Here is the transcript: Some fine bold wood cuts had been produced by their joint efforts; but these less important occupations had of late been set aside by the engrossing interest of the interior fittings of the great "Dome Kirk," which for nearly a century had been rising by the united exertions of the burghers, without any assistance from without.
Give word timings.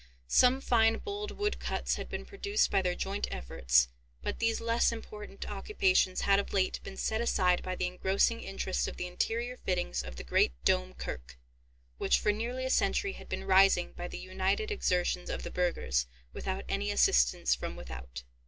Some 0.27 0.61
fine 0.61 0.97
bold 0.97 1.29
wood 1.29 1.59
cuts 1.59 1.93
had 1.93 2.09
been 2.09 2.25
produced 2.25 2.71
by 2.71 2.81
their 2.81 2.95
joint 2.95 3.27
efforts; 3.29 3.87
but 4.23 4.39
these 4.39 4.59
less 4.59 4.91
important 4.91 5.47
occupations 5.47 6.21
had 6.21 6.39
of 6.39 6.53
late 6.53 6.79
been 6.83 6.97
set 6.97 7.21
aside 7.21 7.61
by 7.61 7.75
the 7.75 7.85
engrossing 7.85 8.41
interest 8.41 8.87
of 8.87 8.97
the 8.97 9.05
interior 9.05 9.57
fittings 9.57 10.01
of 10.01 10.15
the 10.15 10.23
great 10.23 10.53
"Dome 10.65 10.95
Kirk," 10.95 11.37
which 11.99 12.17
for 12.17 12.31
nearly 12.31 12.65
a 12.65 12.71
century 12.71 13.11
had 13.13 13.29
been 13.29 13.43
rising 13.43 13.93
by 13.93 14.07
the 14.07 14.17
united 14.17 14.71
exertions 14.71 15.29
of 15.29 15.43
the 15.43 15.51
burghers, 15.51 16.07
without 16.33 16.65
any 16.67 16.89
assistance 16.89 17.53
from 17.53 17.75
without. 17.75 18.23